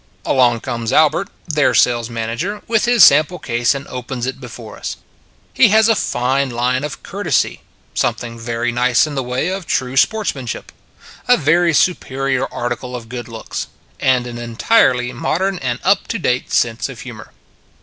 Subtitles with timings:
[0.25, 4.47] Along comes Albert, their sales man ager, with his sample case and opens it be
[4.47, 4.95] fore us.
[5.53, 7.61] He has a fine line of courtesy;
[7.93, 10.71] something very nice in the way of true sportsmanship;
[11.27, 13.67] a very superior article of good looks;
[13.99, 17.31] and an entirely modern and up to date sense of humor.